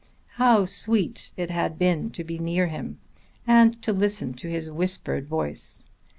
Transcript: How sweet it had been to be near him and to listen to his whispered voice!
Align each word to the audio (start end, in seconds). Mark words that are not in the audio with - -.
How 0.37 0.65
sweet 0.65 1.31
it 1.37 1.51
had 1.51 1.77
been 1.77 2.09
to 2.13 2.23
be 2.23 2.39
near 2.39 2.65
him 2.65 2.99
and 3.45 3.79
to 3.83 3.93
listen 3.93 4.33
to 4.33 4.49
his 4.49 4.67
whispered 4.67 5.27
voice! 5.27 5.83